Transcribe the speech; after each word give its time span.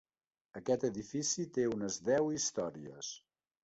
Aquest 0.59 0.85
edifici 0.89 1.47
té 1.59 1.69
unes 1.77 2.01
deu 2.11 2.35
històries. 2.39 3.17